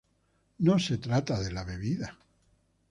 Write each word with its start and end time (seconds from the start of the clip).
No 0.59 0.79
se 0.79 0.97
trata 0.97 1.39
de 1.39 1.51
la 1.51 1.63
bebida. 1.63 2.17